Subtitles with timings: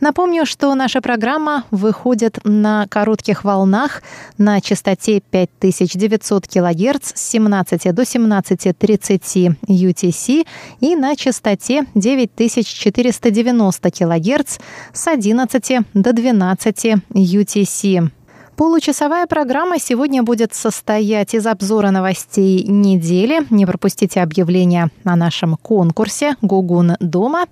[0.00, 4.02] Напомню, что наша программа выходит на коротких волнах
[4.36, 10.46] на частоте 5900 кГц с 17 до 17.30 UTC
[10.80, 14.58] и на частоте 9490 кГц
[14.92, 18.10] с 11 до 12 UTC.
[18.56, 23.46] Получасовая программа сегодня будет состоять из обзора новостей недели.
[23.50, 27.44] Не пропустите объявления о нашем конкурсе «Гугун дома»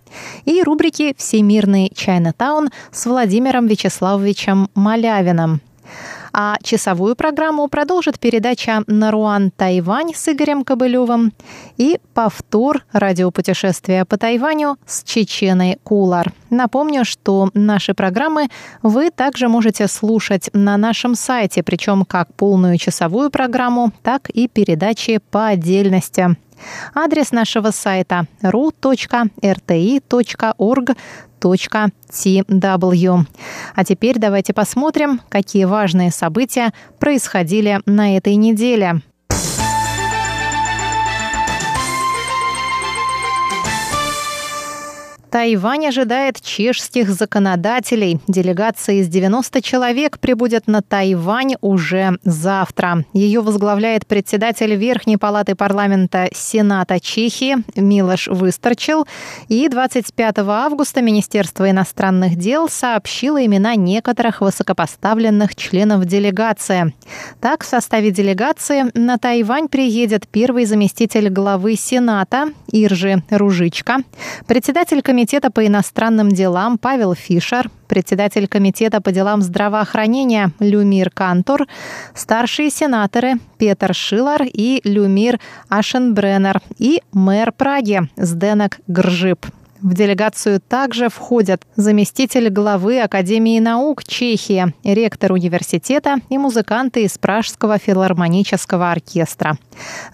[0.47, 5.61] и рубрики «Всемирный Чайнатаун» с Владимиром Вячеславовичем Малявиным.
[6.37, 11.33] А часовую программу продолжит передача «Наруан Тайвань» с Игорем Кобылевым
[11.77, 16.33] и повтор радиопутешествия по Тайваню с Чеченой Кулар.
[16.51, 18.49] Напомню, что наши программы
[18.83, 25.21] вы также можете слушать на нашем сайте, причем как полную часовую программу, так и передачи
[25.31, 26.37] по отдельности.
[26.95, 29.27] Адрес нашего сайта ru.rti.org.tw.
[33.75, 39.03] А теперь давайте посмотрим, какие важные события происходили на этой неделе.
[45.35, 48.21] Тайвань ожидает чешских законодателей.
[48.29, 53.05] Делегация из 90 человек прибудет на Тайвань уже завтра.
[53.13, 59.09] Ее возглавляет председатель Верхней палаты парламента Сената Чехии Милош Высторчил.
[59.49, 66.95] И 25 августа Министерство иностранных дел сообщило имена некоторых высокопоставленных членов делегации.
[67.41, 73.99] Так, в составе делегации на Тайвань приедет первый заместитель главы Сената Иржи Ружичка,
[74.47, 81.67] председатель комитета Комитета по иностранным делам Павел Фишер, председатель Комитета по делам здравоохранения Люмир Кантор,
[82.15, 85.41] старшие сенаторы Петр Шилар и Люмир
[85.71, 89.47] Ашенбреннер и мэр Праги Сденек Гржип.
[89.85, 97.77] В делегацию также входят заместитель главы Академии наук Чехии, ректор университета и музыканты из Пражского
[97.77, 99.59] филармонического оркестра.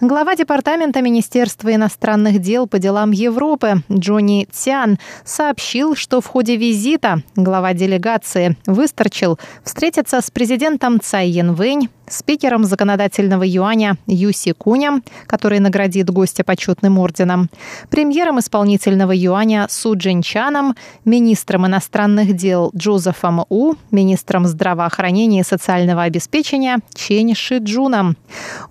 [0.01, 7.23] Глава Департамента Министерства иностранных дел по делам Европы Джонни Цян сообщил, что в ходе визита
[7.37, 16.09] глава делегации Высторчил встретится с президентом Цай Янвэнь, спикером законодательного юаня Юси Куня, который наградит
[16.09, 17.49] гостя почетным орденом,
[17.89, 26.79] премьером исполнительного юаня Су Джинчаном, министром иностранных дел Джозефом У, министром здравоохранения и социального обеспечения
[26.93, 28.17] Чен Шиджуном.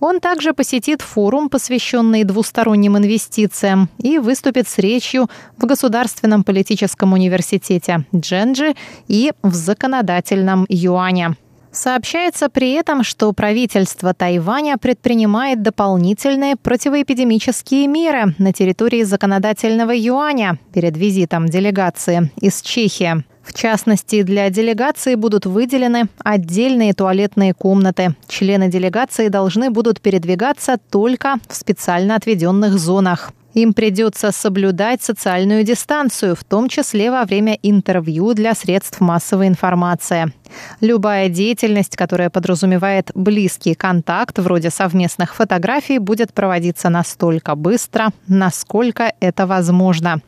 [0.01, 8.05] Он также посетит форум, посвященный двусторонним инвестициям, и выступит с речью в Государственном политическом университете
[8.15, 8.75] Дженджи
[9.09, 11.37] и в законодательном юане.
[11.73, 20.97] Сообщается при этом, что правительство Тайваня предпринимает дополнительные противоэпидемические меры на территории законодательного юаня перед
[20.97, 23.25] визитом делегации из Чехии.
[23.43, 28.15] В частности, для делегации будут выделены отдельные туалетные комнаты.
[28.29, 33.33] Члены делегации должны будут передвигаться только в специально отведенных зонах.
[33.55, 40.33] Им придется соблюдать социальную дистанцию, в том числе во время интервью для средств массовой информации.
[40.81, 49.47] Любая деятельность, которая подразумевает близкий контакт, вроде совместных фотографий, будет проводиться настолько быстро, насколько это
[49.47, 50.21] возможно.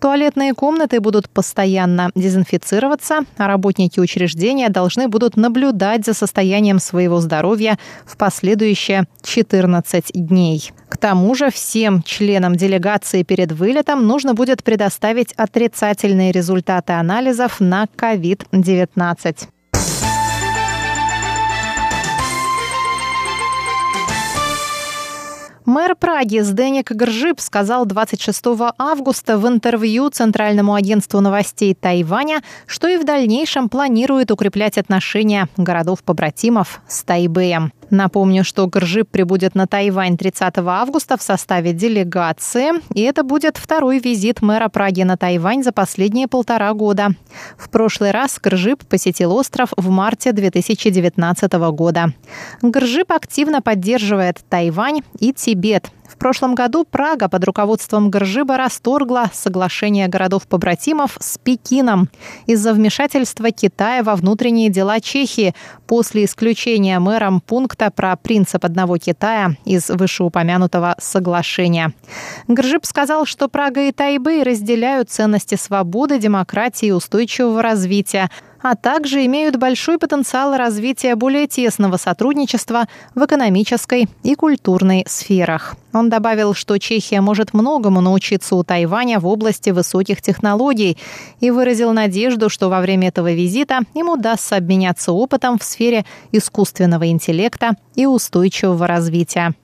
[0.00, 7.78] Туалетные комнаты будут постоянно дезинфицироваться, а работники учреждения должны будут наблюдать за состоянием своего здоровья
[8.04, 10.72] в последующие 14 дней.
[10.88, 17.86] К тому же всем членам делегации перед вылетом нужно будет предоставить отрицательные результаты анализов на
[17.96, 19.48] COVID-19.
[25.64, 28.44] Мэр Праги Сденик Гржип сказал 26
[28.78, 36.80] августа в интервью Центральному агентству новостей Тайваня, что и в дальнейшем планирует укреплять отношения городов-побратимов
[36.88, 37.72] с Тайбэем.
[37.92, 43.98] Напомню, что Гржип прибудет на Тайвань 30 августа в составе делегации, и это будет второй
[43.98, 47.10] визит мэра Праги на Тайвань за последние полтора года.
[47.58, 52.14] В прошлый раз Гржип посетил остров в марте 2019 года.
[52.62, 60.08] Гржип активно поддерживает Тайвань и Тибет В прошлом году Прага под руководством Гржиба расторгла соглашение
[60.08, 62.10] городов-побратимов с Пекином
[62.46, 65.54] из-за вмешательства Китая во внутренние дела Чехии
[65.86, 71.94] после исключения мэром пункта про принцип одного Китая из вышеупомянутого соглашения.
[72.46, 78.30] Гржиб сказал, что Прага и Тайбэй разделяют ценности свободы, демократии и устойчивого развития,
[78.62, 85.76] а также имеют большой потенциал развития более тесного сотрудничества в экономической и культурной сферах.
[85.92, 90.96] Он добавил, что Чехия может многому научиться у Тайваня в области высоких технологий
[91.40, 97.08] и выразил надежду, что во время этого визита им удастся обменяться опытом в сфере искусственного
[97.08, 99.54] интеллекта и устойчивого развития.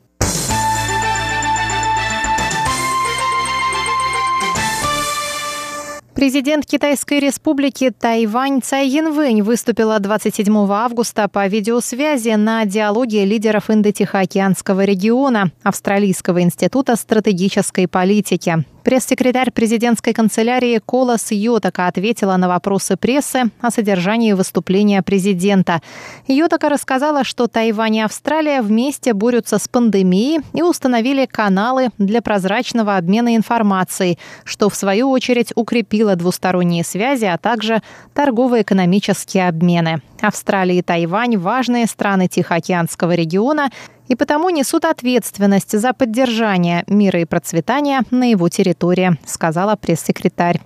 [6.19, 14.85] Президент Китайской республики Тайвань Цай Янвэнь выступила 27 августа по видеосвязи на диалоге лидеров Индо-Тихоокеанского
[14.85, 18.65] региона Австралийского института стратегической политики.
[18.88, 25.82] Пресс-секретарь президентской канцелярии Колас Йотака ответила на вопросы прессы о содержании выступления президента.
[26.26, 32.96] Йотака рассказала, что Тайвань и Австралия вместе борются с пандемией и установили каналы для прозрачного
[32.96, 37.82] обмена информацией, что в свою очередь укрепило двусторонние связи, а также
[38.14, 40.00] торгово-экономические обмены.
[40.20, 43.70] Австралия и Тайвань– важные страны Тихоокеанского региона–
[44.09, 50.61] и потому несут ответственность за поддержание мира и процветания на его территории, сказала пресс-секретарь.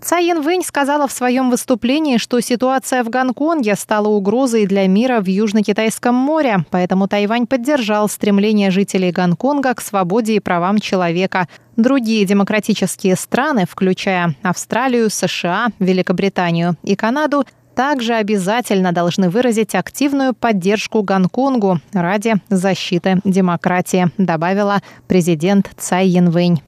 [0.00, 5.26] Цай Янвэнь сказала в своем выступлении, что ситуация в Гонконге стала угрозой для мира в
[5.26, 11.48] Южно-Китайском море, поэтому Тайвань поддержал стремление жителей Гонконга к свободе и правам человека.
[11.76, 17.44] Другие демократические страны, включая Австралию, США, Великобританию и Канаду,
[17.80, 26.60] также обязательно должны выразить активную поддержку Гонконгу ради защиты демократии, добавила президент Цай Янвэнь.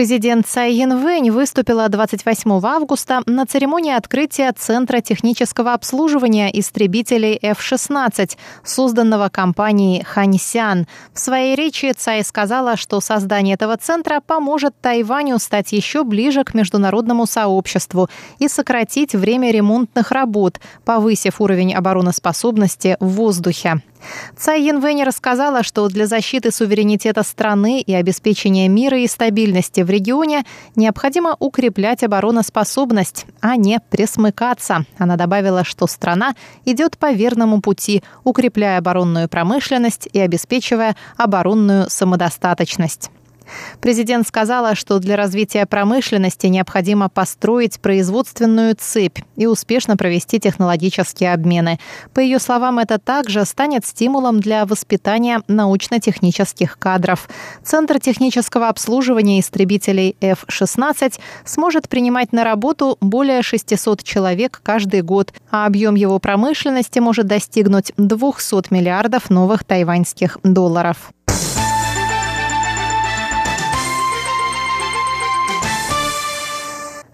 [0.00, 9.28] Президент Цай Янвэнь выступила 28 августа на церемонии открытия Центра технического обслуживания истребителей F-16, созданного
[9.28, 10.86] компанией Ханьсян.
[11.12, 16.54] В своей речи Цай сказала, что создание этого центра поможет Тайваню стать еще ближе к
[16.54, 18.08] международному сообществу
[18.38, 23.82] и сократить время ремонтных работ, повысив уровень обороноспособности в воздухе.
[24.36, 30.44] Цай Янвэнь рассказала, что для защиты суверенитета страны и обеспечения мира и стабильности в регионе
[30.76, 34.84] необходимо укреплять обороноспособность, а не пресмыкаться.
[34.98, 43.10] Она добавила, что страна идет по верному пути, укрепляя оборонную промышленность и обеспечивая оборонную самодостаточность.
[43.80, 51.78] Президент сказала, что для развития промышленности необходимо построить производственную цепь и успешно провести технологические обмены.
[52.14, 57.28] По ее словам, это также станет стимулом для воспитания научно-технических кадров.
[57.64, 65.66] Центр технического обслуживания истребителей F-16 сможет принимать на работу более 600 человек каждый год, а
[65.66, 71.12] объем его промышленности может достигнуть 200 миллиардов новых тайваньских долларов.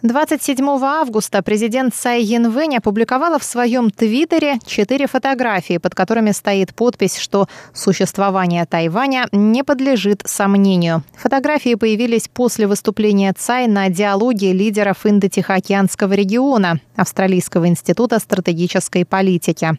[0.07, 7.19] 27 августа президент Цай Янвэнь опубликовала в своем твиттере четыре фотографии, под которыми стоит подпись,
[7.19, 11.03] что существование Тайваня не подлежит сомнению.
[11.17, 19.73] Фотографии появились после выступления Цай на диалоге лидеров Индо-Тихоокеанского региона Австралийского института стратегической политики.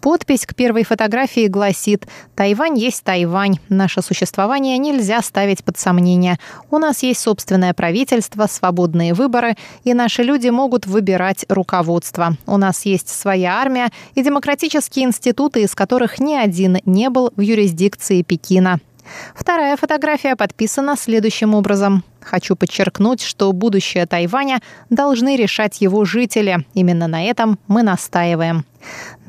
[0.00, 3.58] Подпись к первой фотографии гласит «Тайвань есть Тайвань.
[3.68, 6.38] Наше существование нельзя ставить под сомнение.
[6.70, 12.36] У нас есть собственное правительство, свободные выборы и наши люди могут выбирать руководство.
[12.46, 17.40] У нас есть своя армия и демократические институты, из которых ни один не был в
[17.40, 18.80] юрисдикции Пекина.
[19.34, 22.04] Вторая фотография подписана следующим образом.
[22.20, 26.64] Хочу подчеркнуть, что будущее Тайваня должны решать его жители.
[26.74, 28.64] Именно на этом мы настаиваем.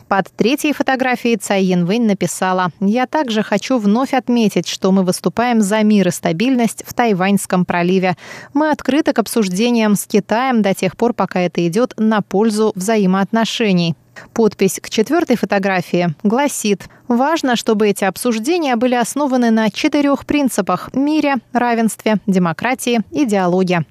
[0.08, 5.82] Под третьей фотографией Цай Янвэнь написала «Я также хочу вновь отметить, что мы выступаем за
[5.82, 8.16] мир и стабильность в Тайваньском проливе.
[8.54, 13.96] Мы открыты к обсуждениям с Китаем до тех пор, пока это идет на пользу взаимоотношений.
[14.34, 21.36] Подпись к четвертой фотографии гласит «Важно, чтобы эти обсуждения были основаны на четырех принципах– мире,
[21.53, 23.86] равенстве, демократии и диалоге».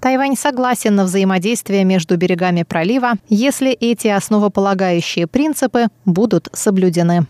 [0.00, 7.26] Тайвань согласен на взаимодействие между берегами пролива, если эти основополагающие принципы будут соблюдены.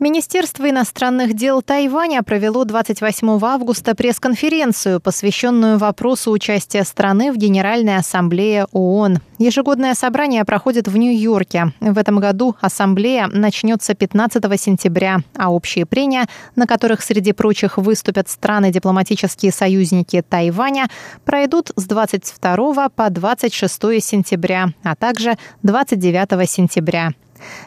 [0.00, 8.64] Министерство иностранных дел Тайваня провело 28 августа пресс-конференцию, посвященную вопросу участия страны в Генеральной ассамблее
[8.72, 9.18] ООН.
[9.36, 11.74] Ежегодное собрание проходит в Нью-Йорке.
[11.80, 16.24] В этом году ассамблея начнется 15 сентября, а общие прения,
[16.56, 20.88] на которых среди прочих выступят страны-дипломатические союзники Тайваня,
[21.26, 27.10] пройдут с 22 по 26 сентября, а также 29 сентября.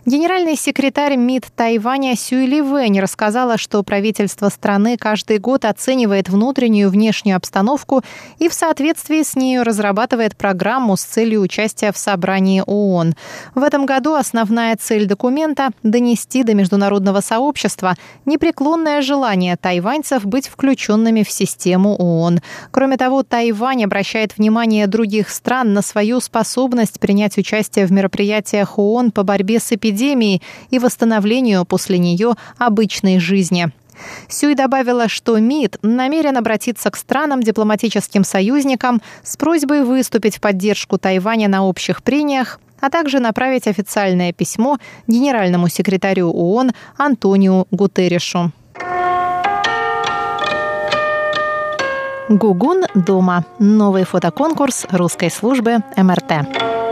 [0.06, 6.92] Генеральный секретарь МИД Тайваня Сюйли Вэнь рассказала, что правительство страны каждый год оценивает внутреннюю и
[6.92, 8.04] внешнюю обстановку
[8.40, 13.16] и в соответствии с нею разрабатывает программу с целью участия в собрании ООН.
[13.56, 21.24] В этом году основная цель документа– донести до международного сообщества непреклонное желание тайваньцев быть включенными
[21.24, 22.42] в систему ООН.
[22.72, 29.12] Кроме того, Тайвань обращает внимание других стран на свою способность принять участие в мероприятиях ООН
[29.12, 33.72] по борьбе с эпидемией и восстановлению после нее обычной жизни.
[34.28, 41.48] Сюй добавила, что МИД намерен обратиться к странам-дипломатическим союзникам с просьбой выступить в поддержку Тайваня
[41.48, 44.78] на общих прениях, а также направить официальное письмо
[45.08, 48.52] генеральному секретарю ООН Антониу Гутерришу.
[52.30, 53.46] Гугун дома.
[53.60, 56.83] Новый фотоконкурс русской службы МРТ.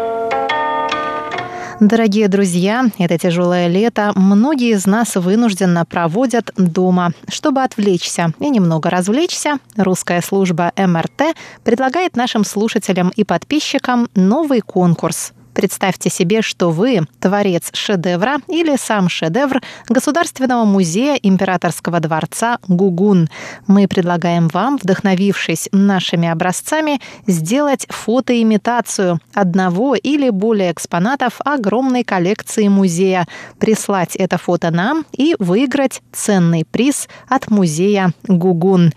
[1.81, 7.11] Дорогие друзья, это тяжелое лето многие из нас вынужденно проводят дома.
[7.27, 15.33] Чтобы отвлечься и немного развлечься, русская служба МРТ предлагает нашим слушателям и подписчикам новый конкурс–
[15.53, 23.29] Представьте себе, что вы творец шедевра или сам шедевр Государственного музея Императорского дворца Гугун.
[23.67, 33.27] Мы предлагаем вам, вдохновившись нашими образцами, сделать фотоимитацию одного или более экспонатов огромной коллекции музея,
[33.59, 38.93] прислать это фото нам и выиграть ценный приз от музея Гугун.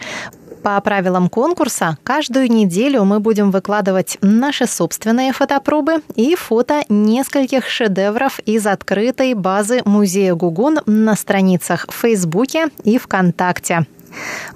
[0.65, 8.39] По правилам конкурса, каждую неделю мы будем выкладывать наши собственные фотопробы и фото нескольких шедевров
[8.47, 13.85] из открытой базы музея Гугун на страницах в Фейсбуке и ВКонтакте.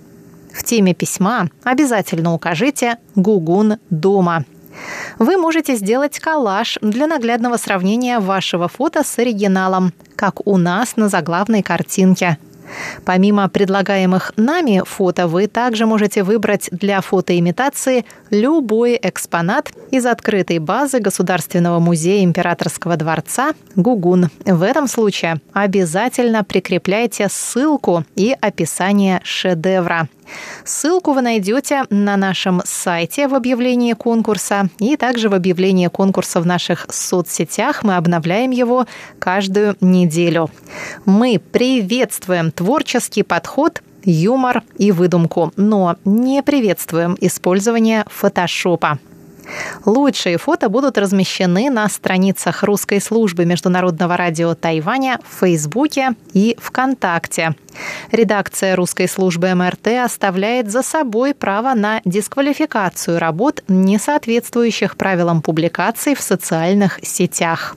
[0.53, 4.45] В теме письма обязательно укажите «Гугун дома».
[5.19, 11.09] Вы можете сделать коллаж для наглядного сравнения вашего фото с оригиналом, как у нас на
[11.09, 12.39] заглавной картинке–
[13.05, 21.01] Помимо предлагаемых нами фото, вы также можете выбрать для фотоимитации любой экспонат из открытой базы
[21.01, 24.31] Государственного музея Императорского дворца Гугун.
[24.45, 30.09] В этом случае обязательно прикрепляйте ссылку и описание шедевра.
[30.65, 36.47] Ссылку вы найдете на нашем сайте в объявлении конкурса и также в объявлении конкурса в
[36.47, 37.83] наших соцсетях.
[37.83, 38.87] Мы обновляем его
[39.19, 40.51] каждую неделю.
[41.05, 48.99] Мы приветствуем творческий подход юмор и выдумку, но не приветствуем использование фотошопа.
[49.85, 57.55] Лучшие фото будут размещены на страницах русской службы Международного радио Тайваня в Фейсбуке и ВКонтакте.
[58.13, 66.15] Редакция русской службы МРТ оставляет за собой право на дисквалификацию работ, не соответствующих правилам публикаций
[66.15, 67.77] в социальных сетях.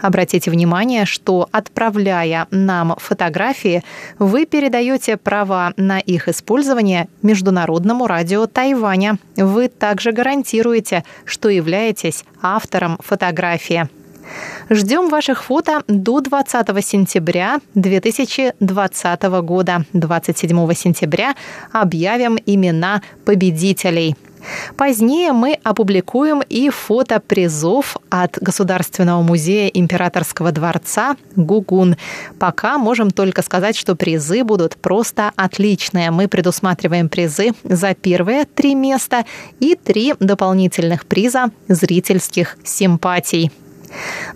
[0.00, 3.82] Обратите внимание, что отправляя нам фотографии,
[4.18, 9.18] вы передаете права на их использование Международному радио Тайваня.
[9.36, 13.88] Вы также гарантируете, что являетесь автором фотографии.
[14.70, 19.84] Ждем ваших фото до 20 сентября 2020 года.
[19.92, 21.34] 27 сентября
[21.72, 24.16] объявим имена победителей.
[24.76, 31.96] Позднее мы опубликуем и фото призов от Государственного музея Императорского дворца Гугун.
[32.38, 36.10] Пока можем только сказать, что призы будут просто отличные.
[36.10, 39.24] Мы предусматриваем призы за первые три места
[39.60, 43.50] и три дополнительных приза зрительских симпатий.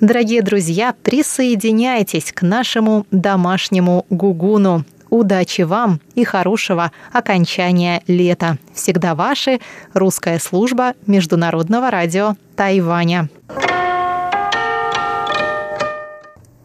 [0.00, 4.84] Дорогие друзья, присоединяйтесь к нашему домашнему гугуну.
[5.10, 8.58] Удачи вам и хорошего окончания лета.
[8.74, 9.60] Всегда ваши.
[9.94, 13.28] Русская служба Международного радио Тайваня.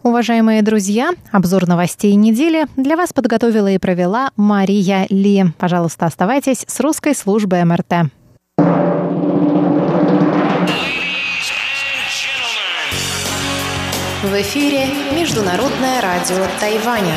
[0.03, 1.11] уважаемые друзья.
[1.31, 5.45] Обзор новостей недели для вас подготовила и провела Мария Ли.
[5.57, 8.11] Пожалуйста, оставайтесь с русской службой МРТ.
[14.23, 14.85] В эфире
[15.15, 17.13] Международное радио Тайваня.